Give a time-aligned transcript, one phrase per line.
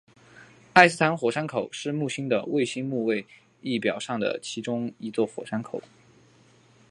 [0.73, 3.23] 埃斯坦火山口是木星的卫星木卫
[3.61, 5.79] 一表面上的其中一座火山口。